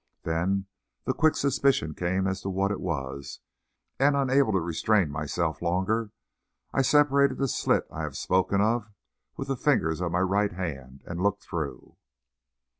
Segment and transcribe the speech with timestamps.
[0.23, 0.65] Then
[1.05, 3.39] the quick suspicion came as to what it was,
[3.99, 6.11] and unable to restrain myself longer
[6.73, 8.89] I separated the slit I have spoken of
[9.37, 11.97] with the fingers of my right hand, and looked through.